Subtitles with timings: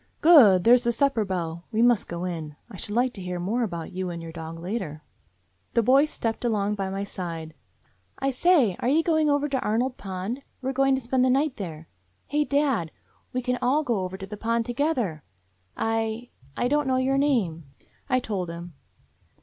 [0.21, 0.63] "Good!
[0.63, 1.65] There's the supper bell.
[1.71, 2.55] We must go in.
[2.71, 5.03] I should like to hear more about you and your dog later."
[5.75, 7.53] The boy stepped along by my side.
[8.17, 10.41] "I say, are you going over to Arnold Pond?
[10.59, 11.87] We 're going to spend the night there.
[12.25, 12.89] Hey, dad,
[13.31, 15.21] we can all go over to the Pond together.
[15.77, 17.65] I— I don't know your name
[18.09, 18.73] —"I told him.